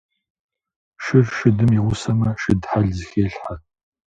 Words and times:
Шыр 1.03 1.25
шыдым 1.35 1.71
игъусэмэ, 1.77 2.29
шыд 2.41 2.61
хьэл 2.69 2.87
зыхелъхьэ. 2.97 3.55